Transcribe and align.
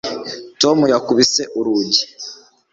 tom 0.61 0.77
yakubise 0.93 1.43
urugi 1.59 2.03